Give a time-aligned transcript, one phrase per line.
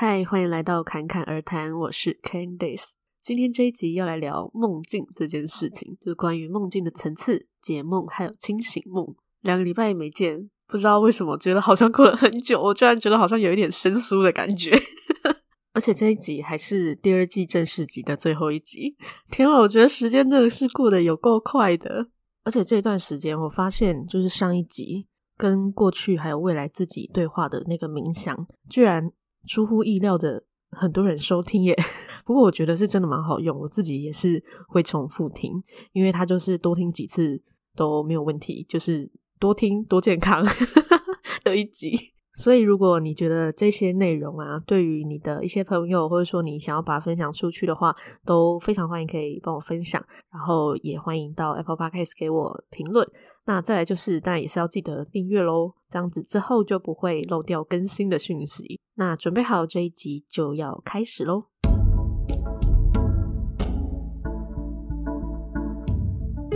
[0.00, 2.90] 嗨，欢迎来到侃侃而谈，我是 Candice。
[3.20, 9.04] 今天这一集要来聊梦境这件事情，就是关于梦境的层次、解梦还有清醒梦。
[9.40, 14.80] 两个礼拜没见，不知道为什么觉得好像过了很久，我居然觉得好像有一点生疏的感觉。
[15.74, 18.94] 而且这一集还是第二季正式集的最后一集。
[19.32, 22.06] 天啊，我觉得时间真的是过得有够快的。
[22.44, 29.10] 而且这段时间，我发现就是上一集跟过去还有未来自己对话的那个冥想，居然。
[29.46, 31.76] 出乎意料的很多人收听耶，
[32.24, 35.52] 不过我觉得是真的蛮好用，我自己也是会重复听，
[35.92, 37.40] 因为它就是多听几次
[37.76, 40.44] 都没有问题，就是多听多健康
[41.44, 41.96] 的一集。
[42.34, 50.00] 所以如果你觉得这些内容啊，对于你的一些朋友，或者说你想要把它分享出去的话，都非常欢迎可以帮我分享，
[50.30, 53.04] 然后也欢迎到 Apple Podcast 给我评论。
[53.48, 58.78] 那再来就是，当然也是要记得订阅喽，这样子之后就不会漏掉更新的讯息。
[58.94, 61.44] 那准备好这一集就要开始喽。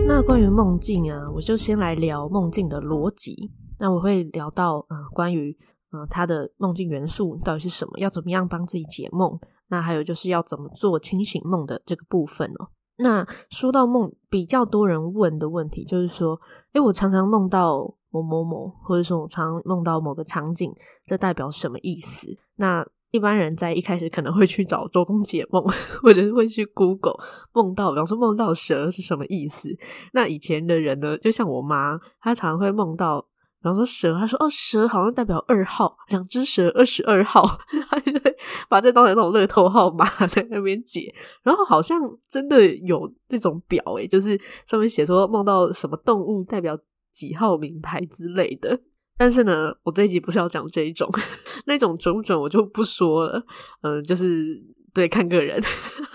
[0.07, 3.51] 那关于梦境啊，我就先来聊梦境的逻辑。
[3.79, 5.57] 那我会聊到，嗯、呃，关于，
[5.93, 9.41] 嗯、呃，它的梦境元素到底是什么，要怎么样帮自己解梦。
[9.69, 12.69] 那还有就是要怎么做清醒梦的这个部分哦。
[13.03, 16.41] 那说到梦，比较多人问的问题就是说，
[16.73, 20.73] 诶，我常常梦到某某某，或者说我常常梦到某个场景，
[21.05, 22.29] 这代表什么意思？
[22.57, 25.63] 那一般人在一开始可能会去找周公解梦，
[26.03, 27.19] 或者是会去 Google
[27.53, 29.69] 梦到，比方说梦到蛇是什么意思？
[30.15, 33.27] 那以前的人呢，就像我妈，她常常会梦到。
[33.63, 38.37] 然后说蛇，他说哦，蛇好像代表二号，两只蛇二十二号， 他就会
[38.69, 41.15] 把这当成那种乐透号码在那边解。
[41.43, 46.77] 然后好像真的有这种表诶，就是上面写说梦到什么动物代表
[47.13, 48.79] 几号名牌之类的。
[49.17, 51.09] 但是呢，我这一集不是要讲这一种，
[51.67, 53.41] 那种准不准我就不说了。
[53.83, 54.61] 嗯、就是
[54.93, 55.63] 对，看个人。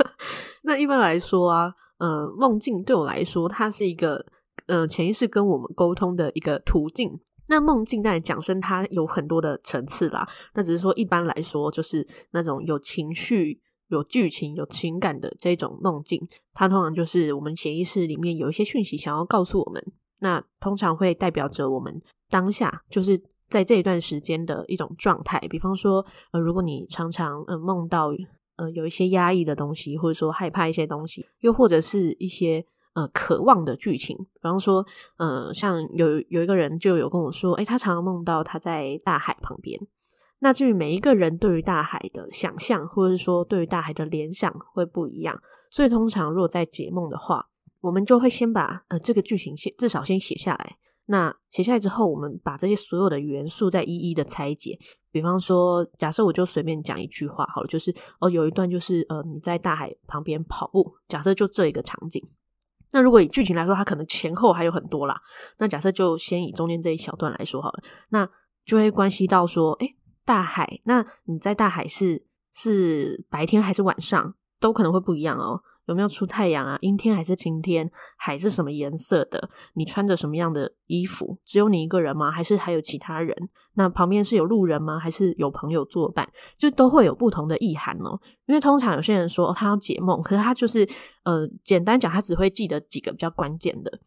[0.64, 4.26] 那一般来说啊，嗯、呃，梦境对我来说，它是一个
[4.66, 7.18] 嗯、呃、潜意识跟我们沟通的一个途径。
[7.48, 10.28] 那梦境在讲声，它有很多的层次啦。
[10.54, 19.84] 那只是说，一般来说，就是那种有情绪、有剧情、有情感的这种梦境，它通常就是我们潜意识里面有一些讯息想要告诉我们。
[20.20, 25.40] 那通常会代表着我们当下就是在这一段时间的一种状态。
[25.50, 28.10] 比方说，呃，如果你常常呃梦到
[28.58, 32.66] 呃有一些压抑的东西，或者说害怕一些东西，又或者是一些。
[32.98, 34.84] 呃，渴望的剧情，比方说，
[35.18, 39.80] 呃，像有有一个人就有跟我说，诶，他常常梦到他在大海旁边。
[40.40, 47.48] 那至于每一个人对于大海的想象，或者是说对于大海的联想会不一样，所以通常如果在解梦的话，
[47.82, 50.78] 我们就会先把呃这个剧情先至少先写下来。
[51.06, 54.80] 那写下来之后，我们把这些所有的元素再一一的拆解。
[55.12, 62.28] 比方说，假设我就随便讲一句话好了，就是哦，有一段就是呃你在大海旁边跑步，假设就这一个场景。
[62.92, 65.22] 那如果以剧情来说，它可能前后还有很多啦。
[65.58, 68.30] 那假设就先以中间这一小段来说好了，那
[68.66, 75.62] 就会关系到说，诶，大海，那你在大海是是白天还是晚上，都可能会不一样哦。
[75.88, 76.78] 有没有出太阳啊？
[76.82, 77.90] 阴天还是晴天？
[78.18, 79.50] 海是什么颜色的？
[79.74, 81.38] 你穿着什么样的衣服？
[81.46, 82.30] 只有你一个人吗？
[82.30, 83.36] 还是还有其他人？
[83.74, 85.00] 那旁边是有路人吗？
[85.00, 86.28] 还是有朋友作伴？
[86.58, 88.20] 就都会有不同的意涵哦。
[88.48, 90.88] 因为通常有些人说，哦，他要解梦，可是他就是
[91.24, 94.00] 呃，简单讲，他只会记得几个比较关键的。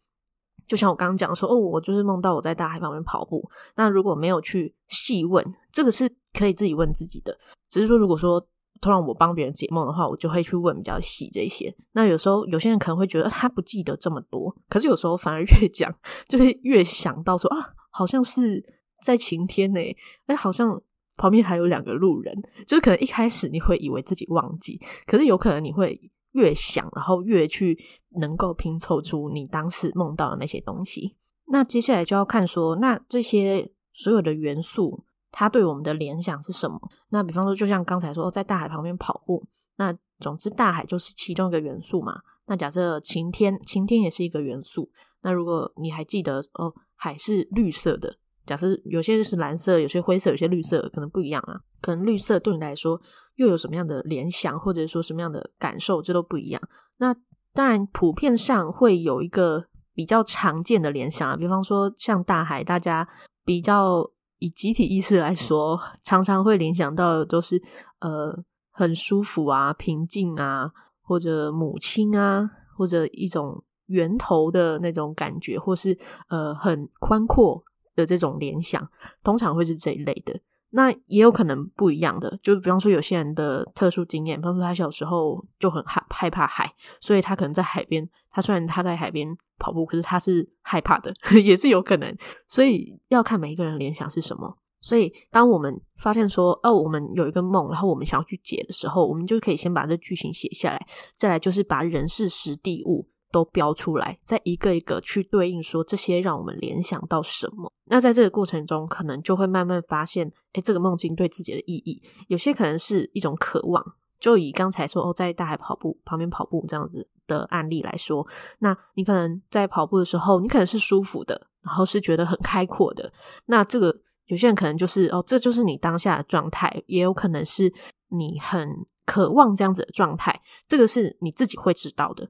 [0.67, 3.49] 就像我刚刚讲说，哦，我就是梦到我在大海旁边跑步。
[3.75, 7.35] 那如果没有去细问，这个是可以自己问自己的。
[7.69, 8.47] 只是说，如果说。
[8.81, 11.73] 通常我帮别人解梦的话，我就会去问比较细这些。
[11.93, 15.93] 那有时候有些人可能会觉得他不记得这么多，可是有时候反而越 讲
[16.27, 17.57] 就会越想到说啊，
[17.91, 18.63] 好像是
[19.03, 19.79] 在晴天呢，
[20.25, 20.81] 哎，好像
[21.15, 22.35] 旁边还有两个路人。
[22.65, 25.99] 就是可能一开始你会以为自己忘记，可是有可能你会
[26.31, 27.77] 越想，然后越去
[28.19, 31.15] 能够拼凑出你当时梦到的那些东西。
[31.45, 35.03] 那接下来就要看说，那这些所有的元素。
[35.31, 36.77] 它对我们的联想是什么？
[37.09, 39.47] 那比方说，就像刚才说，在大海旁边跑步，
[39.77, 42.19] 那总之大海就是其中一个元素嘛。
[42.47, 44.91] 那假设晴天，晴天也是一个元素。
[45.21, 51.61] 那如果你还记得哦，海是绿色的，假设有些是蓝色，有些灰色，有些绿色，可能不一样啊。
[51.79, 52.99] 可能绿色对你来说
[53.35, 56.61] 又有什么样的联想，或者说什么样的感受，这都不一样。
[56.97, 57.15] 那
[57.53, 63.07] 当然，普遍上会有一个比较常见的联想啊，比方说像大海，大家
[63.45, 64.11] 比较。
[64.41, 67.61] 以集体意识来说，常常会联想到的都是
[67.99, 70.71] 呃很舒服啊、平静啊，
[71.03, 75.95] 或者母亲啊，或者一种源头的那种感觉，或是
[76.27, 77.63] 呃很宽阔
[77.95, 78.89] 的这种联想，
[79.23, 80.39] 通常会是这一类的。
[80.71, 89.27] 那也有可能不一样的，就比方说有些人的特殊经验，比方说他小时候就很害害怕海，所以他可能在海边，他虽然他在海边
[89.59, 91.13] 跑步，可是他是害怕的，
[91.43, 92.17] 也是有可能。
[92.47, 94.57] 所以要看每一个人联想是什么。
[94.79, 100.87] 所以当我们发现说，哦，我们有一个梦，然后我们想要去解的时候，我们就可以先把这剧情写下来，
[101.17, 103.07] 再来就是把人事时地物。
[103.31, 107.71] 都标出来，再一个一个去对应，说这些让我们联想到什么？
[107.85, 113.83] 那在这个过程中，可能就会慢慢发现，诶，这个梦境对自己的意义，有些可能是一种渴望。
[114.19, 118.27] 就以刚才说哦，在大海跑步旁边跑步这样子的案例来说，
[118.59, 123.11] 那你可能在跑步的时候，你可能是舒服的，然后是觉得很开阔的。
[123.47, 127.73] 那这个有些人可能就是哦，这就是你当下的状态，也有可能是
[128.09, 128.69] 你很
[129.07, 132.29] 渴望这样子的状态，这个是你自己会知道的。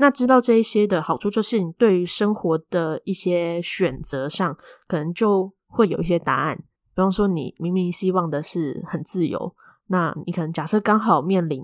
[0.00, 4.56] 那知道这一些的好处，就是你对于生活的一些选择上，
[4.88, 6.56] 可能就会有一些答案。
[6.56, 9.54] 比方说，你明明希望的是很自由，
[9.88, 11.62] 那你可能假设刚好面临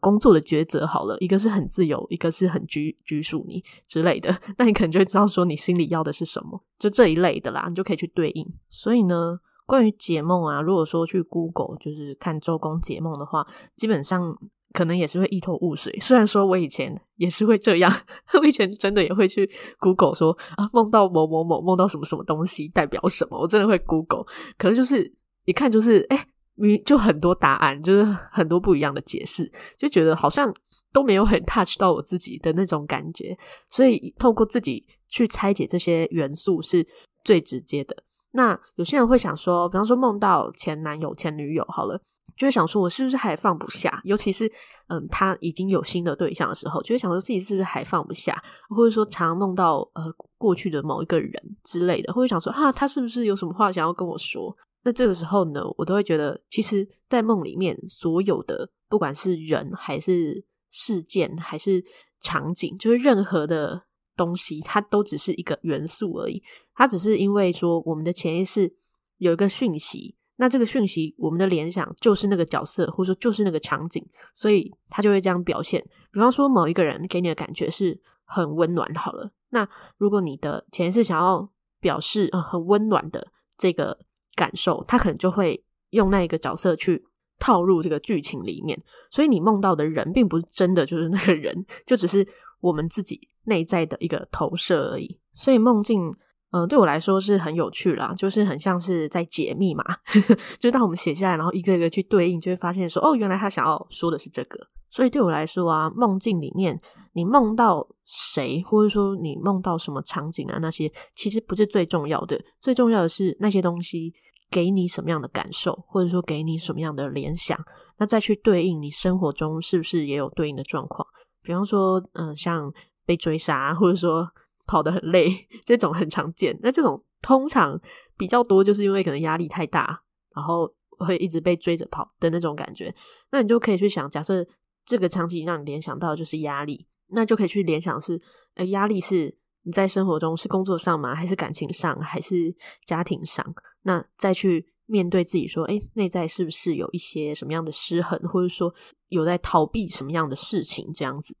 [0.00, 8.46] 工作的抉择，好了，一个是很自由，一个是很拘拘束你之类的， 那你可能就会知道说你心里要的是什么，就这一类的啦，你就可以去对应。
[8.68, 13.46] 所以呢，关于解梦啊，如果说去 Google 就是看周公解梦的话，
[13.76, 14.36] 基本上。
[14.74, 17.92] 可能也是会一头雾水，虽然说我以前也是会这样，
[18.38, 19.48] 我以前真的也会去
[19.78, 24.24] Google 说啊，梦到某某某，梦到什么什么东西代表什么，我真的会 Google，
[24.58, 25.12] 可是就是
[25.46, 26.26] 一看就是哎，
[26.56, 30.54] 你就很多答案，就是很多不一样的解释，就觉得好像
[30.92, 33.36] 都没有很 touch 到我自己的那种感觉，
[33.70, 36.86] 所以透过自己去拆解这些元素是
[37.24, 37.96] 最直接的。
[38.32, 42.00] 那有些人会想说，比方说梦到前男友、前女友，好了。
[42.36, 44.00] 就会想说，我是不是还放不下？
[44.04, 44.50] 尤其是，
[44.88, 50.02] 嗯，他已经有新的对象的时候，就会想说自己是不是还放不下，或者说常梦到呃
[50.36, 51.32] 过去的某一个人
[51.64, 54.56] 之类的，或者想说啊，他是不是有什么话想要跟我说？
[54.84, 61.84] 那这个时候呢，我都会觉得，其实，在梦里面所有的，不管是人还是事件还是
[62.20, 63.82] 场景，就是任何的
[64.16, 66.40] 东西，它都只是一个元素而已。
[66.74, 68.72] 它只是因为说，我们的潜意识
[69.16, 70.14] 有一个讯息。
[70.40, 75.84] 那这个讯息，我们的联想就是那个角色，或者说就是那个场景，所以他就会这样表现。
[76.12, 81.50] 比方说，某一个人给你的感觉是很温暖，好了，那如果你的潜意识想要
[81.80, 83.26] 表示呃很温暖的
[83.56, 83.98] 这个
[84.36, 87.04] 感受，他可能就会用那一个角色去
[87.40, 88.80] 套入这个剧情里面。
[89.10, 92.24] 所以你梦到的人，并不是真的就是那个人，就只是
[92.60, 95.18] 我们自己内在的一个投射而已。
[95.32, 96.12] 所以梦境。
[96.50, 99.84] 嗯，对我来说是很有趣啦，就是很像是在解密嘛，
[100.58, 104.58] 就当我们写下来，然后一个一个去对应，就会发现说，哦，原来他想要说的是这个。
[104.90, 106.80] 所以对我来说啊，梦境里面
[107.12, 114.14] 你梦到谁，或者说你梦到什么场景啊，那些其实不是最重要的，最重要的是那些东西
[114.50, 117.58] 给你什么样的感受，或者说给你什么样的联想，
[117.98, 121.06] 那再去对应你生活中是不是也有对应的状况。
[121.42, 122.72] 比方说，嗯，像
[123.04, 124.26] 被追杀，或者说。
[124.68, 126.56] 跑得很累， 这种很常见。
[126.62, 127.80] 那这种通常
[128.16, 130.00] 比较多，就是因为可能压力太大，
[130.36, 132.94] 然后会一直被追着跑的那种感觉。
[133.32, 134.46] 那你就可以去想，假设
[134.84, 138.20] 这个场景让你联想到就是压力，那就可以去联想是，
[138.54, 141.14] 呃，压力是你在生活中是工作上吗？
[141.14, 141.98] 还是感情上？
[142.00, 142.54] 还是
[142.84, 143.44] 家庭上？
[143.82, 148.72] 那再去面对自己说，诶，内在是不是有一些什么样的失衡，或者说
[149.08, 150.92] 有在逃避什么样的事情？
[150.92, 151.36] 这样子。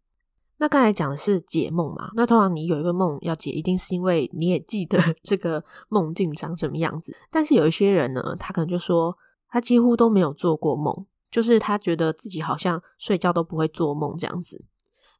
[0.60, 2.10] 那刚才讲的是解梦嘛？
[2.14, 7.16] 那通常你有一个梦要解，一定是因为你也记得 这个梦境长什么样子。
[7.30, 9.16] 但是有一些人呢，他可能就说
[9.48, 14.64] 他几乎都没有做过梦，就是他觉得自己好像睡觉都不会做梦这样子。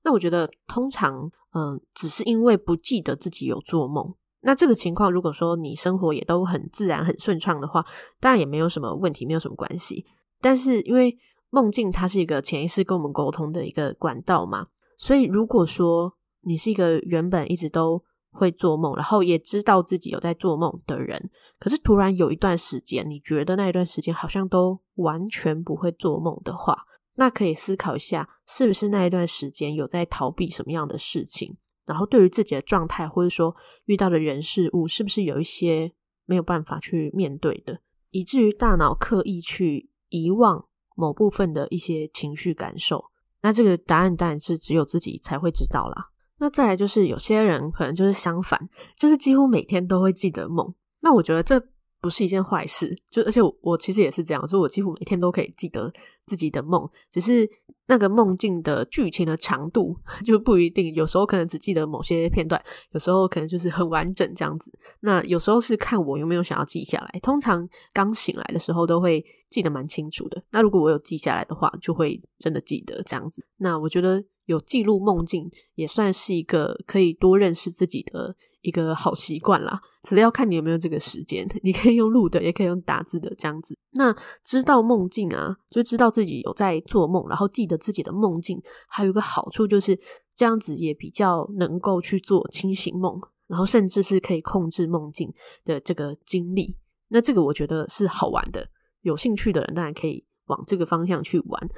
[0.03, 4.15] 那我觉得通常，嗯，只是因为不记得自己有做梦。
[4.41, 7.85] 那这个情况，如果说你生活也都很自然、很顺畅的话，
[8.19, 10.05] 当然也没有什么问题，没有什么关系。
[10.41, 11.17] 但是因为
[11.51, 14.67] 梦境它是一个潜意识跟我们沟通的一个管道嘛。
[14.99, 16.13] 所以，如果说
[16.43, 26.77] 你是一个原本一直都会做梦，然后也知道自己有在做梦的人，可是突然有一段时间，你觉得那一段时间好像都完全不会做梦的话，
[27.15, 31.57] 那可以思考一下，是不是那一段时间有在逃避什么样的事情？
[31.87, 33.55] 然后对于自己的状态，或者说
[33.87, 35.93] 遇到的人事物，是不是有一些
[36.27, 43.07] 没有办法去面对的，以至于大脑刻意去遗忘某部分的一些情绪感受？
[43.43, 46.09] 那这个答案当然是只有自己才会知道啦。
[46.39, 50.75] 那再来就是有些人可能就是相反，就是几乎每天都会记得梦。
[51.01, 51.61] 那我觉得这
[52.01, 55.93] 不是一件坏事，就而且我，我其实也是这样，就我几乎每天都可以记得
[56.29, 57.49] 自己的梦，只是
[57.87, 64.71] 那个梦境的剧情的长度 就不一定，有时候可能只记得某些片段，有时候可能就是很完整这样子。
[65.01, 70.43] 那有时候是看我有没有想要记下来，通常刚醒来的时候都会记得蛮清楚的。
[70.51, 73.45] 那如果我有记下来的话，就会真的记得这样子。
[73.57, 81.47] 那我觉得有记录梦境也算是一个可以多认识自己的一个好习惯啦，只是要看你有没有这个时间。
[81.63, 83.79] 你可以用录的，也可以用打字的这样子。
[83.93, 89.97] 那知道梦境啊，就知道自己有在做梦，然后记得自己的梦境，还有一个好处就是
[90.35, 95.33] 这样子也比较能够去做清醒梦，然后甚至是可以控制梦境
[95.65, 96.77] 的这个经历。
[97.07, 98.69] 那这个我觉得是好玩的，
[99.03, 101.69] 有兴趣的人当然可以往这个方向去玩。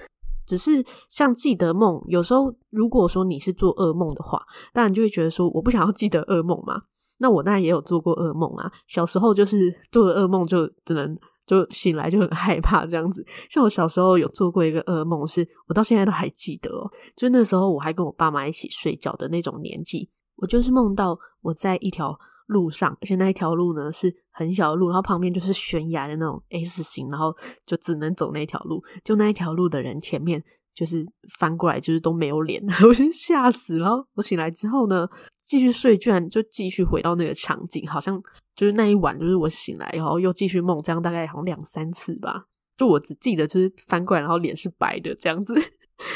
[0.46, 4.42] 只是像记得梦，有时候如果说你是做噩梦的话，
[4.72, 6.80] 当然就会觉得说我不想要记得噩梦嘛。
[7.18, 11.18] 那我当然也有做过噩梦啊，小时候就是做了噩梦就只能
[11.50, 13.26] 就醒来就很害怕这样子。
[13.48, 16.88] 像我小时候有做过一个噩梦，是我到现在都还记得哦。
[17.16, 22.16] 就那时候我还跟我爸妈一起睡觉的那种年纪，我就是梦到我在一条
[22.46, 27.34] 路上，而且那一条路呢是很小的路，然后旁边就是悬崖的那种 S 型，然后
[27.66, 28.80] 就只能走那条路。
[29.02, 30.40] 就那一条路的人前面
[30.72, 31.04] 就是
[31.36, 33.80] 翻过来，就是都没有脸， 我就吓死。
[33.80, 35.08] 然后我醒来之后呢，
[35.42, 38.22] 继续睡，居然就继续回到那个场景，好像
[38.60, 42.44] 就是那一晚，就是我醒来然后又继续梦，这样大概好像两三次吧。
[42.76, 45.54] 就我只记得就是翻过来，然后脸是白的这样子。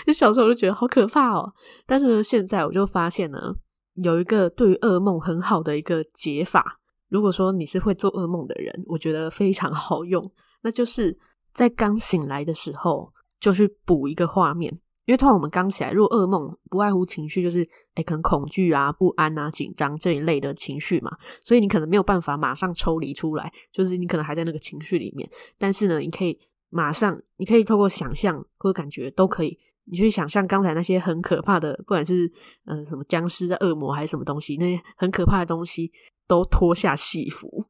[0.07, 1.51] 就 小时候就觉得好可怕哦，
[1.87, 3.39] 但是呢，现在我就发现呢。
[3.95, 11.17] 有一个对于噩梦很好的一个解法，如果说你是会做噩梦的人，我觉得非常好用，那就是
[11.55, 13.11] 在刚醒来的时候
[13.41, 21.11] 就去补一个画面，因为通常我们刚起来，如果噩梦不外乎情绪就是诶可能恐惧啊、不安啊、紧张这一类的情绪嘛，
[21.43, 26.39] 所以你可能没有办法马上抽离出来，就是你可能还在那个情绪里面，但是呢，你可以
[26.71, 29.59] 马上，你可以透过想象或者感觉都可以。
[29.87, 32.33] 你去想象刚才那些很可怕的，不管是
[32.65, 35.93] 呃什么僵尸的恶魔还是什么东西，那些很可怕的东西
[36.27, 37.67] 都脱下戏服，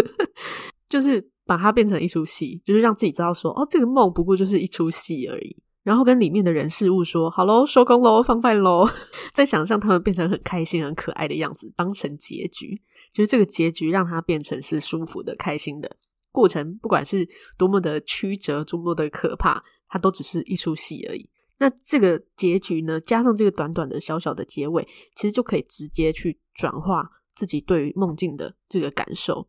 [0.86, 5.56] 就是把它变成一出戏，就是让自己知道说，哦，这个梦不过就是一出戏而已。
[5.82, 8.88] 然后跟里面的人事物说，好喽，收工喽，放饭喽，
[9.34, 12.80] 再想象他们变成很开心、很可爱的样子，当成结局，
[13.12, 15.96] 就是这个结局让它变成是舒服的、开心的
[16.32, 19.62] 过程，不管是多么的曲折、多么的可怕。
[19.92, 21.28] 它都只是一出戏而已。
[21.58, 29.48] 那这个结局呢，加上这个短短的小小的结尾，其实就可以直接去转化自己对于梦境的这个感受。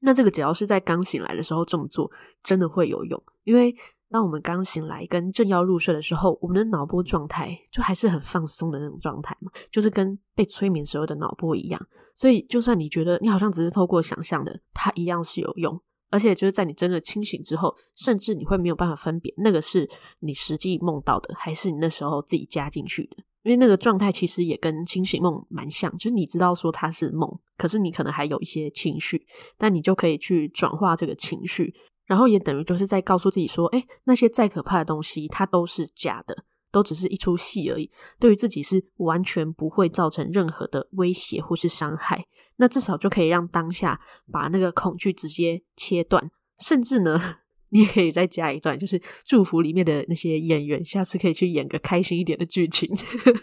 [0.00, 2.12] 那这个只要是在刚醒来的时候这么做，
[2.42, 3.22] 真的会有用。
[3.44, 3.74] 因为
[4.10, 11.80] 当我们刚醒来跟正要入睡的时候，我们的脑波状态就还是很放松的那种状态嘛，就是跟被催眠时候的脑波一样。
[12.14, 15.80] 所以，就算你觉得你好像只是透过想象的，它一样是有用。
[16.10, 19.88] 而且就是在你真的清醒之后，甚至你会没有办法分辨那个是
[20.18, 23.16] 你实际梦到的，还是你那时候自己加进去的。
[23.42, 27.26] 因为那个状态其实也跟清醒梦蛮像，就是你知道说它是梦，
[27.56, 29.24] 可是你可能还有一些情绪，
[29.56, 31.72] 但你就可以去转化这个情绪，
[32.10, 37.88] 然后也等于就是在告诉自己说，哎，那些再可怕的东西，它都是假的，都只是一出戏而已，
[38.18, 42.26] 对于自己是完全不会造成任何的威胁或是伤害。
[42.56, 44.00] 那至少就可以让当下
[44.32, 47.36] 把那个恐惧直接切断，甚至呢，
[47.70, 52.88] 你也可以再加一段，就是祝福里面的那些演员，下次可以去演个开心一点的剧情，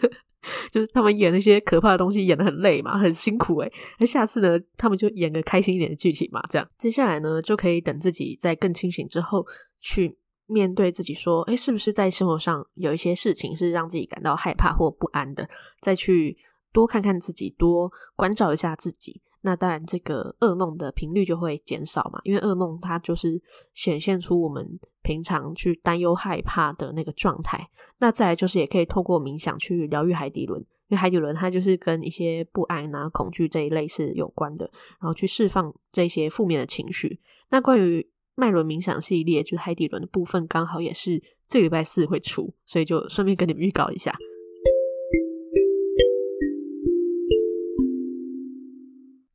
[0.72, 9.46] 就是他们演那些可怕的东西演得很累嘛，很辛苦诶，那下次呢，他们就演个开心一点的剧情嘛，这样接下来呢，就可以等自己在更清醒之后，
[9.80, 10.16] 去
[10.46, 15.48] 面对自己说，诶，是不是在生活上有一些事情是让自己感到害怕或不安的，
[15.80, 16.36] 再去。
[16.70, 22.20] 多看看自己，多关照一下自己，那当然这个噩梦的频率就会减少嘛。
[22.24, 23.40] 因为噩梦它就是
[23.72, 27.68] 显现出我们平常去担忧害怕的那个状态。
[27.98, 37.18] 那再来就是也可以透过冥想去疗愈海底轮，因为海底轮它就是跟一些不安啊、恐惧这一类是有关的，然后去释放这些负面的情绪。
[37.50, 44.14] 那关于脉轮冥想系列，就是海底轮的部分，刚好也是这个礼拜四会出，所以就顺便跟你们预告一下。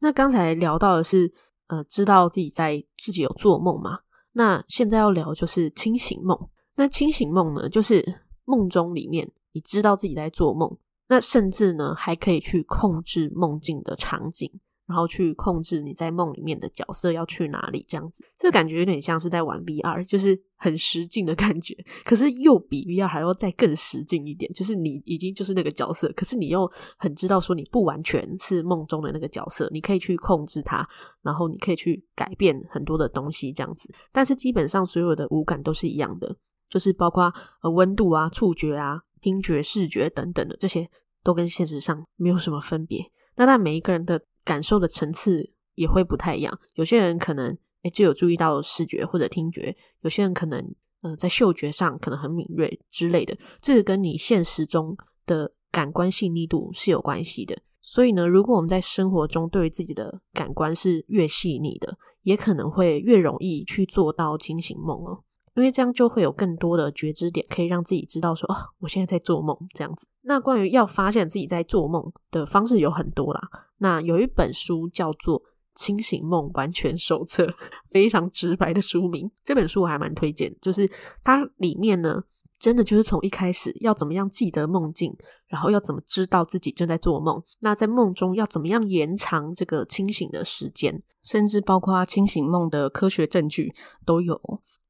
[0.04, 1.34] 那刚才聊到的是，
[1.68, 4.00] 呃，知道自己在自己有做梦嘛？
[4.34, 6.38] 那现在要聊就是清醒梦。
[6.76, 8.04] 那清醒梦呢，就是
[8.44, 14.52] 梦中里面你知道自己在做梦，那甚至呢还可以去控制梦境的场景。
[14.94, 21.76] 然后去控制你在梦里面的角色要去哪里，这样子，这个感觉有点像是在玩 VR，就是很实境的感觉。
[22.06, 30.88] 可是又比 VR 还要再更实境一点，就是你已经就是那个角色，可是你又很知道说你不完全是梦中的那个角色，你可以去控制它，
[31.24, 33.92] 然后你可以去改变很多的东西，这样子。
[34.12, 36.38] 但是基本上所有的五感都是一样的。
[36.70, 37.32] 就是包括
[37.62, 40.90] 呃温度啊、触觉啊、听觉、视觉等等的这些，
[41.24, 43.00] 都跟现实上没有什么分别。
[43.36, 54.96] 那但每一个人的感受的层次也会不太一样，有些人可能诶就有注意到视觉或者听觉，有些人可能呃在嗅觉上可能很敏锐之类的，这个跟你现实中
[55.26, 57.58] 的感官细腻度是有关系的。
[57.82, 65.24] 所以呢，如果我们在生活中对于自己的感官是越细腻的，也可能会越容易去做到清醒梦哦。
[65.56, 70.08] 因为这样就会有更多的觉知点，可以让自己知道说，哦，我现在在做梦这样子。
[70.22, 73.42] 那关于要发现自己在做梦的方式有很多啦。
[73.78, 75.42] 那有一本书叫做
[75.76, 77.46] 《清醒梦完全手册》，
[77.92, 79.30] 非常直白的书名。
[79.44, 80.90] 这本书我还蛮推荐，就是
[81.24, 82.24] 它里面呢，
[82.58, 85.16] 真的就是从一开始要怎么样记得梦境，
[85.54, 93.72] 然后要怎么知道自己正在做梦，那在梦中要怎么样延长这个清醒的时间，甚至包括清醒梦的科学证据
[94.04, 94.42] 都有。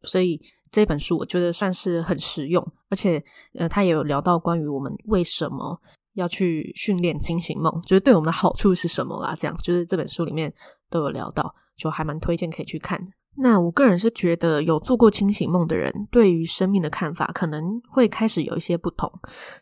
[0.03, 0.41] 所以
[0.71, 3.21] 这本书我觉得算是很实用，而且
[3.55, 5.81] 呃，他也有聊到关于我们为什么
[6.13, 9.35] 要去训练清醒梦，就是对我们的好处是什么啦。
[9.35, 10.53] 这样就是这本书里面
[10.89, 13.05] 都有聊到，就还蛮推荐可以去看。
[13.35, 19.11] 那我个人是觉得有做过清醒梦的人，对于生命的看法可能会开始有一些不同，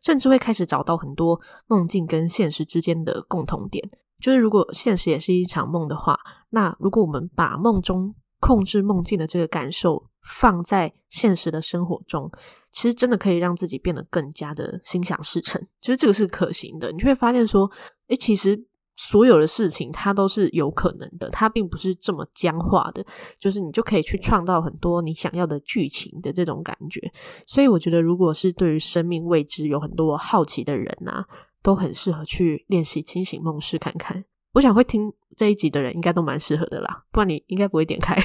[0.01, 3.90] 甚至会开始找到很多梦境跟现实之间的共同点。
[4.20, 12.30] 就是如果现实也是一场梦的话，那如果我们把梦中控制梦境的这个感受放在现实的生活中，
[12.72, 15.60] 其实真的可以让自己变得更加的心想事成。
[15.80, 17.72] 其实这个是可行的，你就会发现说，
[18.10, 18.63] 诶，其实
[19.03, 23.03] 所有的事情它都是有可能的，它并不是这么僵化的，
[23.39, 27.12] 就是你就可以去创造很多你想要的剧情的这种感觉。
[27.48, 31.25] 所以我觉得，如果是对于生命未知有很多好奇的人啊，
[31.63, 34.24] 都很适合去练习清醒梦试看看。
[34.53, 38.15] 我想会听这一集的人应该都蛮适合的啦，不然你应该不会点开。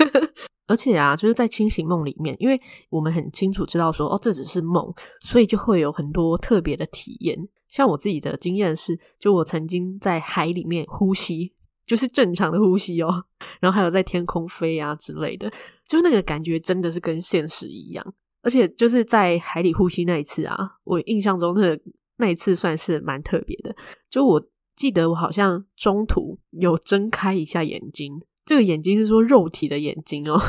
[0.68, 2.60] 而且啊，就是在清醒梦里面，因为
[2.90, 7.38] 我们很清楚知道说，哦，这只是梦，所以就会有很多特别的体验。
[7.70, 11.54] 像我自己的经验是，就我曾经在海里面呼吸，
[11.86, 13.24] 就是正常的呼吸哦，
[13.60, 15.50] 然后还有在天空飞啊之类的，
[15.88, 18.14] 就那个感觉真的是跟现实一样。
[18.42, 21.78] 而且就是在海里呼吸那一次啊，我印象中那
[22.16, 23.74] 那一次算是蛮特别的，
[24.10, 24.44] 就我。
[24.76, 30.40] 记得我好像中途有睁开一下眼睛，这个眼睛是说肉体的眼睛哦。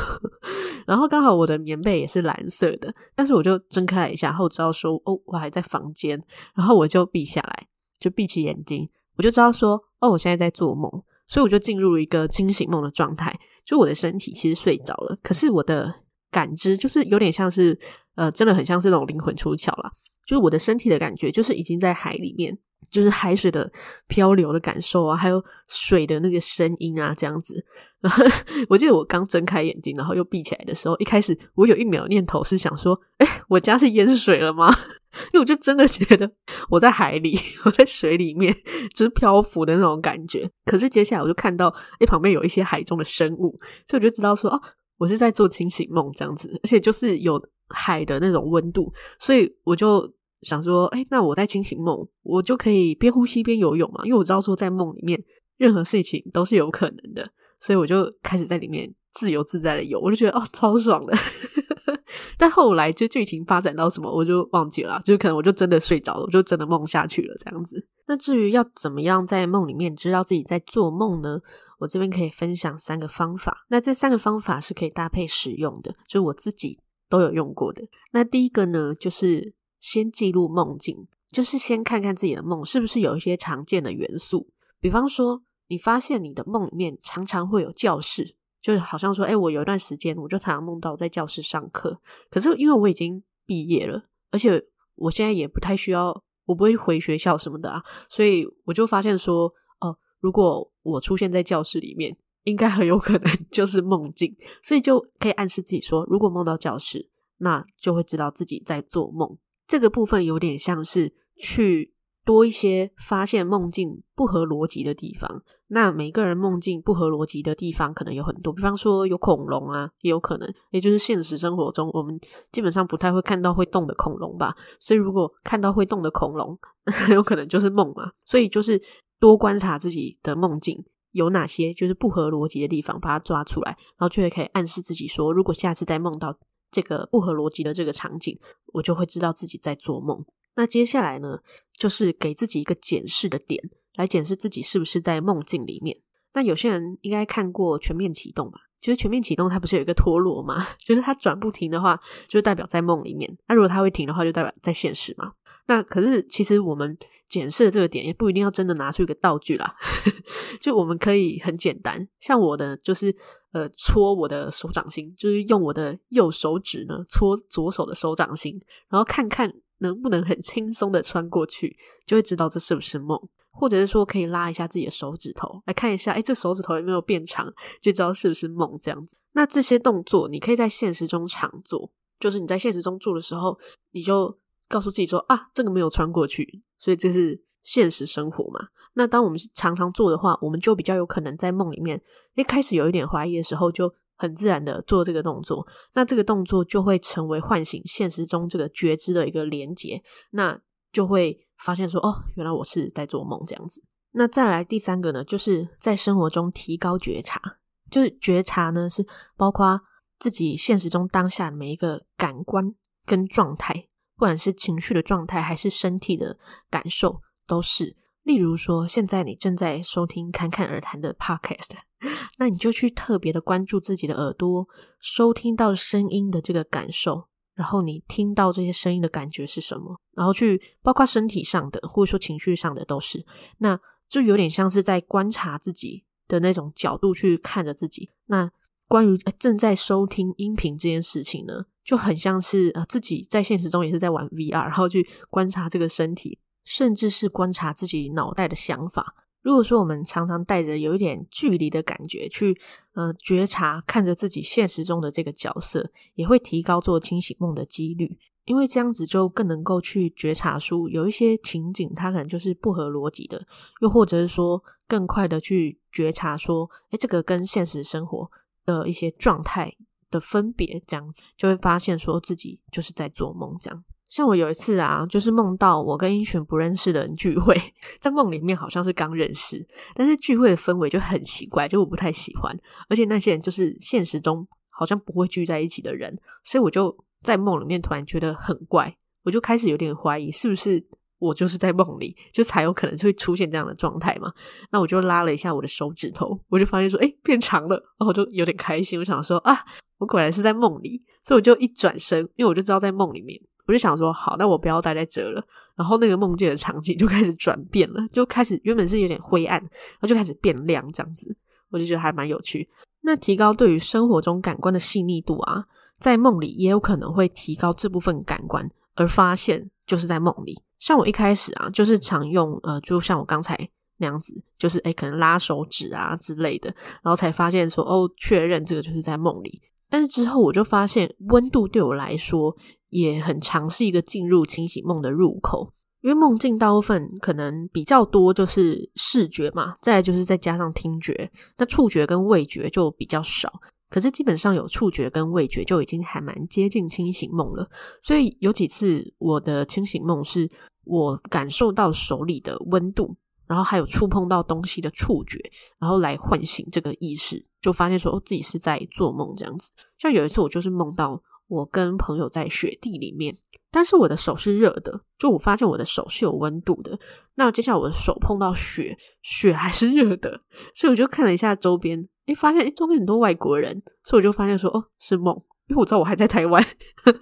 [0.86, 6.22] 然后刚好我的棉被也是蓝色的，但是我就睁开了一下，然后知道说哦，我还在房间，
[6.54, 7.66] 然后我就闭下来，
[7.98, 10.90] 就闭起眼睛，我就知道说哦，我现在在做梦，
[11.26, 13.38] 所以我就进入了一个清醒梦的状态。
[13.64, 15.94] 就我的身体其实睡着了，可是我的
[16.30, 17.78] 感知就是有点像是
[18.16, 19.90] 呃，真的很像是那种灵魂出窍啦，
[20.26, 22.58] 就是我的身体的感觉就是已经在海里面。
[22.90, 23.70] 就是海水的
[24.06, 27.64] 漂流的感受啊，还有水的那个声音啊，这样子。
[28.00, 28.24] 然后
[28.68, 34.74] 我记得我刚睁开眼睛，然后又闭起来的时候，一开始我有一秒念头是想说：“哎，我家是淹水了吗？”
[35.32, 36.28] 因为我就真的觉得
[36.68, 38.52] 我在海里，我在水里面，
[38.94, 40.50] 就是漂浮的那种感觉。
[40.64, 41.68] 可是接下来我就看到，
[42.00, 44.60] 哎，旁边有一些海中的生物，所以我就知道说，哦，
[44.98, 50.12] 我是在做清醒梦这样子，而且就是有海的那种温度，所以我就。
[50.42, 55.22] 想说，哎，那我在清醒梦，我就可以边呼吸边游泳嘛，因为我知道说在梦里面
[55.56, 61.16] 任何事情都是有可能的，所以我就开始在里面自由自在的游，我就觉得哦，超爽的。
[62.36, 67.86] 但后来就剧情发展到什么，我就忘记了，就可能我就真的睡着了，我就真的梦下去了这样子。
[68.06, 71.38] 那至于要怎么样在梦里面知道自己在做梦呢？
[71.78, 76.78] 我这边可以分享三个方法，那这三个方法是可以搭配使用的，就我自己
[77.08, 77.82] 都有用过的。
[78.10, 79.54] 那第一个呢，就是。
[79.82, 84.48] 先记录梦境，就是先看看自己的梦是不是有一些常见的元素。
[84.80, 92.00] 比方说，你发现你的梦里面常常会有教室，就是好像说，哎，我有一段时间我就常常梦到我在教室上课。
[92.30, 94.64] 可是因为我已经毕业了，而且
[94.94, 109.38] 我现在也不太需要，我不会回学校什么的啊，所以我就发现说，哦，如果我出现在教室里面，应该很有可能 就是梦境，所以就可以暗示自己说，如果梦到教室，那就会知道自己在做梦。
[109.66, 111.92] 这个部分有点像是去
[112.24, 115.42] 多一些发现梦境不合逻辑的地方。
[115.68, 122.20] 那每个人梦境不合逻辑的地方可能有很多，比方说有恐龙啊，也有可能，也就是现实生活中我们
[122.50, 124.54] 基本上不太会看到会动的恐龙吧。
[124.78, 126.58] 所以如果看到会动的恐龙，
[127.10, 128.12] 有可能就是梦嘛。
[128.26, 128.80] 所以就是
[129.18, 136.38] 多观察自己的梦境有哪些就是不合逻辑的地方，把它抓出来，然后就会可以暗示自己说，如果下次再梦到。
[136.72, 138.36] 这个不合逻辑的这个场景，
[138.72, 140.24] 我就会知道自己在做梦。
[140.56, 141.38] 那接下来呢，
[141.72, 143.62] 就是给自己一个检视的点，
[143.94, 145.98] 来检视自己是不是在梦境里面。
[146.34, 148.58] 那有些人应该看过《全面启动》吧？
[148.80, 150.66] 就是全面启动，它不是有一个陀螺吗？
[150.80, 155.32] 就是它转不停的话，就代表在梦里面；那如果它会停的话，就代表在现实嘛。
[155.66, 159.76] 那可是其实我们检视的这个点，也不一定要真的拿出一个道具啦。
[160.60, 163.14] 就我们可以很简单，像我的就是
[163.52, 173.18] 呃搓我的手掌心，就是用我的右手指呢搓左手的手掌心，然后看看能不能很轻松的穿过去，就会知道这是不是梦。
[173.54, 179.14] 或者是说，可以拉一下自己的手指头来看一下，哎，这手指头有没有变长，就知道是不是梦这样子。
[179.32, 183.58] 那这些动作你可以在现实中常做，就是你在现实中做的时候，
[183.90, 184.38] 你就
[184.68, 188.68] 告诉自己说啊，这个没有穿过去，所以这是现实生活嘛。
[188.94, 192.00] 那当我们常常做的话，我们就比较有可能在梦里面
[192.34, 195.66] 一开始有一点怀疑的时候，就很自然的做这个动作。
[195.94, 200.60] 那这个动作就会成为唤醒现实中这个觉知的一个连结，那
[200.92, 201.46] 就会。
[201.64, 203.80] 发现说哦，原来我是在做梦这样子。
[204.10, 207.40] 那再来第三个呢，就是在生活中提高觉察。
[207.88, 209.80] 就是觉察呢，是包括
[210.18, 212.74] 自己现实中当下每一个感官
[213.06, 216.36] 跟状态，不管是情绪的状态还是身体的
[216.68, 217.96] 感受，都是。
[218.22, 221.72] 例如说，现在你正在收听《侃侃而谈》的 Podcast，
[222.38, 224.68] 那你就去特别的关注自己的耳朵，
[225.00, 227.28] 收听到声音的这个感受。
[227.54, 230.00] 然后你听到这些声音的感觉是什么？
[230.14, 233.26] 然后去包括身体上的，或者说情绪上的都是。
[233.58, 233.78] 那
[234.08, 238.10] 就有点像是在观察自己的那种角度去看着自己。
[238.26, 238.50] 那
[238.86, 249.14] 关于正在收听音频这件事情呢，就很像是呃自己在现实中也是在玩 VR，然后去观察这个身体，甚至是观察自己脑袋的想法。
[249.42, 252.56] 如果说我们常常带着有一点距离的感觉去，
[252.94, 258.18] 呃，觉察看着自己现实中的这个角色，也会提高做清醒梦的几率。
[258.44, 263.46] 因为这样子就更能够去觉察出有一些情景，它可能就是不合逻辑的，
[263.80, 268.28] 又或者是说更快的去觉察说，诶，这个跟现实生活
[268.64, 269.72] 的一些状态
[270.10, 273.84] 的分别，这样子就会发现说自己就是在做梦这样。
[274.12, 277.58] 像我有一次啊，就是梦到我跟一群不认识的人聚会，
[277.98, 282.54] 在梦里面好像是刚认识，但是聚会的氛围就很奇怪，就我不太喜欢，
[282.90, 290.86] 而且那些人就是现实中好像不会聚在一起的人，所以我就在梦里面突然觉得很怪，我就开始有点怀疑是不是
[291.18, 294.30] 我就是在梦里，就才有可能会出现这样的状态嘛。
[294.70, 299.58] 那我就拉了一下我的手指头，我就发现说，诶，变长了，然后我就有点开心，我想说啊，
[299.96, 303.40] 我果然是在梦里，所以我就一转身，因为我就知道在梦里面。
[303.72, 305.42] 我就想说，好，那我不要待在这了。
[305.74, 311.34] 然后那个梦境的场景就开始转变了，就开始原本是有点灰暗，然后就开始变亮，这样子，
[311.70, 312.68] 我就觉得还蛮有趣。
[313.00, 315.64] 那提高对于生活中感官的细腻度啊，
[315.98, 320.62] 在梦里也有可能会提高这部分感官，而发现就是在梦里。
[320.78, 323.56] 像我一开始啊，就是常用呃，就像我刚才
[323.96, 326.68] 那样子，就是诶可能拉手指啊之类的，
[327.02, 329.62] 然后才发现说哦，确认这个就是在梦里。
[329.88, 332.54] 但是之后我就发现，温度对我来说。
[332.92, 343.50] 也很常是一个进入清醒梦的入口，因为梦境大部分可能比较多就是视觉嘛，再来就是再加上听觉，那触觉跟味觉就比较少。
[343.88, 347.66] 可是基本上有触觉跟味觉就已经还蛮接近清醒梦了。
[348.02, 350.50] 所以有几次我的清醒梦是
[350.84, 355.38] 我感受到手里的温度，然后还有触碰到东西的触觉，
[355.78, 359.70] 然后来唤醒这个意识，就发现说哦，自己是在做梦这样子。
[359.98, 361.22] 像有一次我就是梦到。
[361.48, 363.36] 我跟朋友在雪地里面，
[363.70, 366.98] 但是我的手是热的，就我发现我的手是有温度的。
[367.34, 370.40] 那接下来我的手碰到雪，雪还是热的，
[370.74, 375.34] 所以我就看了一下周边，诶，发现诶周边很多外国人，所以我就发现说，哦，是梦，
[375.68, 376.64] 因为我知道我还在台湾，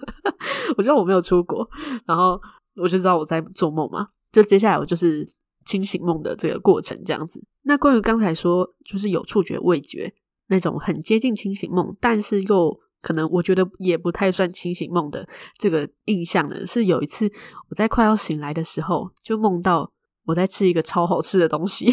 [0.77, 1.67] 我知道我没有出国，
[2.05, 2.39] 然后
[2.75, 4.07] 我就知道我在做梦嘛。
[4.31, 5.27] 就接下来我就是
[5.65, 7.43] 清醒梦的这个过程这样子。
[7.63, 10.13] 那关于刚才说，就是有触觉、味觉
[10.47, 12.79] 那种很接近清醒梦，但是又。
[13.01, 17.31] 可能我觉得也不太算清醒梦的这个印象呢，是有一次
[17.69, 19.91] 我在快要醒来的时候，就梦到
[20.25, 21.91] 我在吃一个超好吃的东西，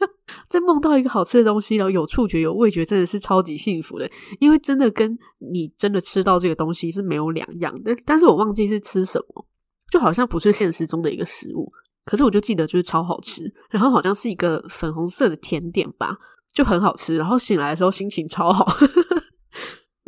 [0.48, 7.96] 在梦到一个好吃的东西，然后有触觉有味觉，真的是超级幸福的，因为真的跟你真的吃到这个东西是没有两样的。
[8.04, 9.46] 但是我忘记是吃什么，
[9.90, 11.72] 就好像不是现实中的一个食物，
[12.04, 16.14] 可是我就记得就是超好吃，然后好像是一个粉红色的甜点吧，
[16.52, 18.66] 就很好吃，然后醒来的时候心情超好。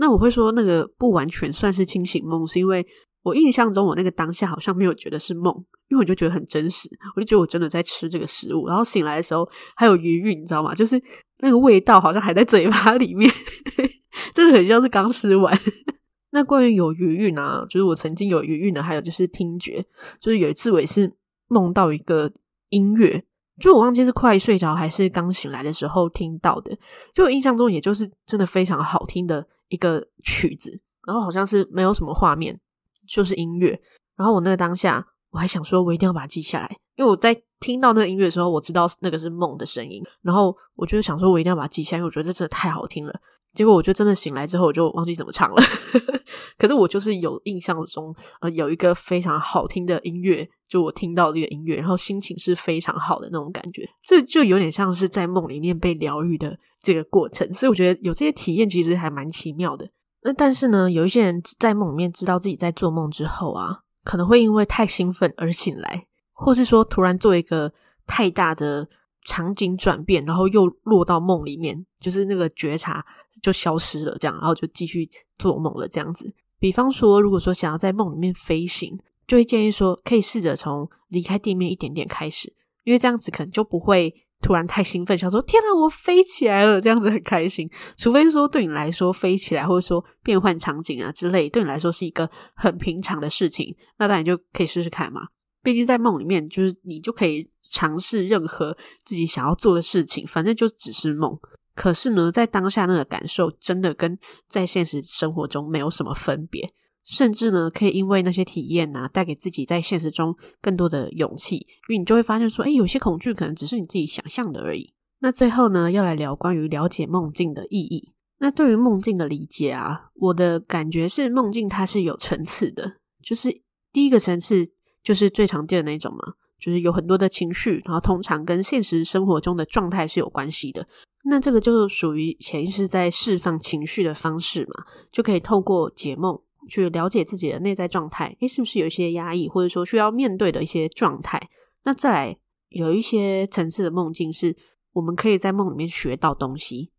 [0.03, 2.85] 那我会说那个不完全算是清醒梦，是因为
[3.23, 5.55] 我印象中我那个当下好像没有觉得是梦，
[5.89, 10.75] 因为我就觉得很真实，我就觉得我真的在吃这个食物，然后醒来的时候还有余韵，你知道吗？
[10.75, 11.01] 就是
[11.39, 13.31] 那个味道好像还在嘴巴里面，
[14.35, 15.57] 真的很像是刚吃完。
[16.35, 19.87] 那关于有余韵啊，就是我曾经有余韵的，还有就是听觉，
[20.19, 21.13] 就是有一次我也是
[21.47, 22.33] 梦到一个
[22.71, 23.23] 音乐，
[23.61, 26.77] 就我忘记是快睡着还是刚醒来的时候听到的，
[27.15, 30.71] 就印象中也就是真的非常好听的一个曲子，
[31.07, 32.61] 然后好像是没有什么画面，
[33.09, 33.81] 就是音乐。
[34.17, 43.13] 然后我那个当下我还想说，我一定要把它记下来，因为我在听到那个音乐的时候，我知道那个是梦的声音，然后我就想说，我一定要把它记下来，因为我觉得这真的太好听了。
[43.55, 45.63] 结果我就真的醒来之后，我就忘记怎么唱了。
[46.57, 57.51] 可是我就是有印象中，呃，有一个非常好听的音乐，就我听到这个音乐，然后心情是非常好的那种感觉，这就有点像是在梦里面被疗愈的这个过程。
[57.53, 59.89] 所以我觉得有这些体验其实还蛮奇妙的。
[60.23, 67.73] 那但是呢，有一些人在梦里面知道自己在做梦之后啊，可能会因为太兴奋而醒来，或是说突然做一个
[68.07, 68.89] 太大的
[69.25, 73.05] 场景转变，然后又落到梦里面，就是那个觉察。
[73.41, 76.33] 就消失了，这样，然后就继续做梦了，这样子。
[76.61, 87.71] 比方说，如果说想要在梦里面飞行，就会建议说，可以试着从离开地面一点点开始，因为这样子可能就不会突然太兴奋，想说“天哪，我飞起来了”，这样子很开心。
[87.97, 95.23] 除非说对你来说飞起来，或者说变换场景啊之类，对你来说是一个很平常的事情，那当然就可以试试看嘛。
[95.63, 101.39] 毕竟在梦里面，就是你就可以尝试任何自己想要做的事情，反正就只是梦。
[101.75, 111.57] 可是呢，在当下那个感受真的跟在现实生活中没有什么分别，甚至呢，可以因为那些体验啊，带给自己在现实中更多的勇气，
[111.89, 114.93] 因为你就会发现说，诶，有些恐惧可能只是你自己想象的而已。
[115.21, 118.13] 那最后呢，要来聊关于了解梦境的意义。
[118.39, 123.63] 那对于梦境的理解啊，我的感觉是梦境它是有层次的，就是
[123.93, 124.67] 第一个层次
[125.03, 130.87] 就是最常见的那种嘛，就是有很多的情绪，然后通常跟现实生活中的状态是有关系的。
[131.25, 141.51] 那这个就属于潜意识在释放情绪的方式嘛，就可以透过解梦去了解自己的内在状态，诶，是不是有一些压抑，或者说需要面对的一些状态？
[141.85, 142.37] 那再来
[142.69, 144.57] 有一些层次的梦境是
[144.93, 146.91] 我们可以在梦里面学到东西，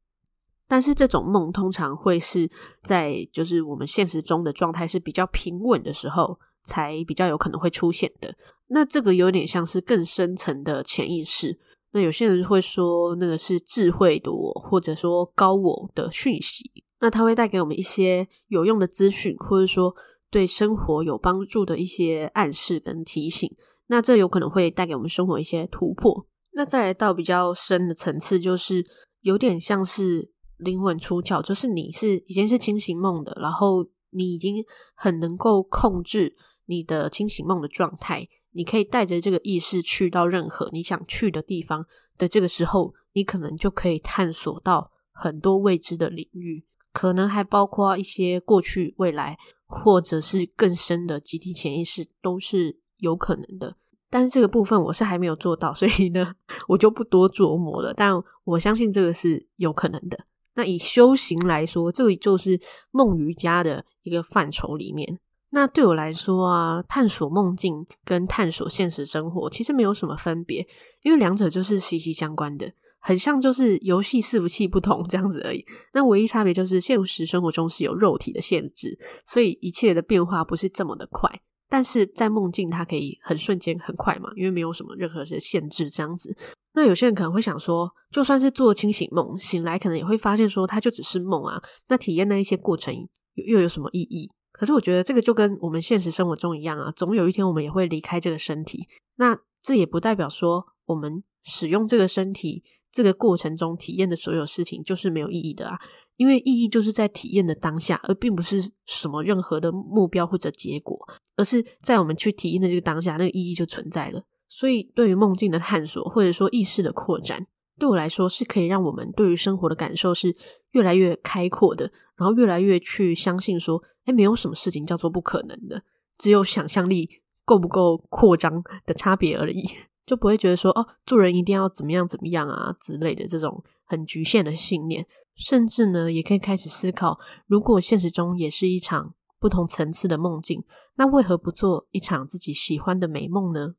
[0.68, 2.50] 但是这种梦通常会是
[2.82, 8.36] 在就是我们现实中的状态是比较平稳的时候才比较有可能会出现的。
[8.68, 11.60] 那这个有点像是更深层的潜意识。
[11.92, 16.83] 那有些人会说，那个是智慧的我，或者说高我的讯息。
[17.04, 19.94] 那它会带给我们一些有用的资讯，或者说
[20.32, 23.54] 对生活有帮助的一些暗示跟提醒。
[23.88, 26.26] 那这有可能会带给我们生活一些突破。
[26.54, 28.86] 那再来到比较深的层次，就是
[29.20, 34.64] 有点像是灵魂出窍，就是你是已经是清醒梦的，然后你已经
[34.96, 36.34] 很能够控制
[36.68, 38.26] 你的清醒梦的状态。
[38.54, 41.86] 你可以带着这个意识去到任何你想去的地方
[42.18, 46.64] 的这个时候，你可能就可以探索到很多未知的领域，
[46.94, 53.76] 可能还包括一些过去、未来，或者是更深的集体潜意识都是有可能的。
[54.10, 56.36] 但是这个部分我是还没有做到，所以呢，
[56.68, 57.92] 我就不多琢磨了。
[57.94, 60.26] 但我相信这个是有可能的。
[60.54, 65.20] 那以修行来说，这个就是梦瑜伽的一个范畴里面。
[65.50, 70.68] 那对我来说啊，探索梦境跟探索现实生活其实没有什么分别，
[71.02, 72.72] 因为两者就是息息相关的，
[73.04, 75.64] 很像就是游戏伺服器不同这样子而已。
[75.94, 81.30] 那唯一差别就是现实生活中是有肉体的限制，所以一切的变化不是这么的快。
[81.70, 86.36] 但是在梦境，它可以很瞬间很快嘛，因为没有什么任何的限制这样子。
[86.76, 91.62] 那有些人可能会想说，就算是做清醒梦，醒来可能也会发现说，它就只是梦啊。
[91.90, 92.94] 那体验那一些过程
[93.34, 94.30] 又又有什么意义？
[94.52, 98.88] 可是我觉得这个就跟我们现实生活中一样啊，总有一天我们也会离开这个身体。
[99.16, 102.64] 那这也不代表说我们使用这个身体
[102.94, 105.78] 这个过程中体验的所有事情就是没有意义的啊，
[106.16, 110.98] 因为意义就是在体验的当下，而并不是什么任何的目标或者结果，
[111.36, 114.24] 而是在我们去体验的这个当下，那个意义就存在了。
[114.48, 117.46] 所以，对于梦境的探索或者说意识的扩展，
[117.78, 120.38] 对我来说是可以让我们对于生活的感受是
[120.72, 123.84] 越来越开阔的，然后越来越去相信说。
[124.06, 125.82] 诶，没有什么事情叫做不可能的，
[126.18, 127.10] 只有想象力
[127.46, 129.64] 够不够扩张的差别而已，
[130.06, 140.64] 就不会觉得说哦，做人一定要怎么样怎么样啊之类的这种很局限的信念，甚至呢，也可以开始思考，如果现实中也是一场不同层次的梦境，
[140.96, 143.76] 那为何不做一场自己喜欢的美梦呢？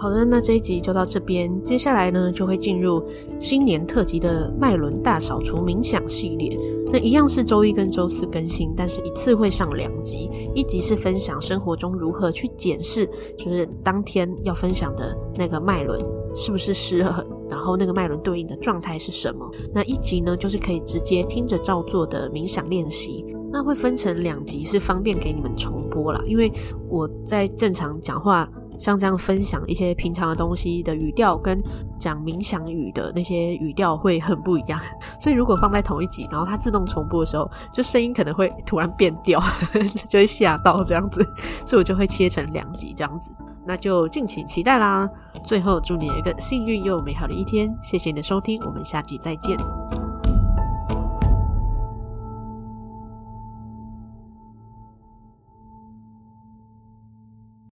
[0.00, 1.60] 好的，那这一集就到这边。
[1.60, 3.02] 接下来呢，就会进入
[3.40, 6.56] 新年特辑的脉轮大扫除冥想系列。
[6.92, 10.30] 那一样是周一跟周四更新，但是一次会上两集。
[10.54, 13.04] 一集是分享生活中如何去检视，
[13.36, 16.00] 就是当天要分享的那个脉轮
[16.32, 19.50] 是不是失衡，然后那个脉轮对应的状态是什么。
[19.74, 23.24] 那一集呢，就是可以直接听着照做的冥想练习。
[23.50, 26.52] 那会分成两集，是方便给你们重播啦，因为
[26.88, 28.48] 我在正常讲话。
[28.78, 31.58] 像这样分享一些平常的东西的语调，跟
[31.98, 34.80] 讲冥想语的那些语调会很不一样。
[35.20, 39.42] 所以如果放在同一集，然后它自动重播的时候，就声音可能会突然变调，
[40.08, 41.22] 就会吓到这样子。
[41.66, 43.32] 所以我就会切成两集这样子。
[43.66, 45.06] 那就敬请期待啦！
[45.44, 50.07] 最后祝你有一个幸运又美好的一天，谢谢你的收听，我们下集再见。